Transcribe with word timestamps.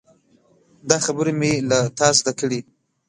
دا 0.89 0.97
خبرې 1.05 1.33
مې 1.39 1.51
له 1.69 1.79
تا 1.97 2.07
زده 2.19 2.31
کړي. 2.39 2.59